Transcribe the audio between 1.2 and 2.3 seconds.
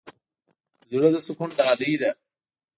سکون ډالۍ ده.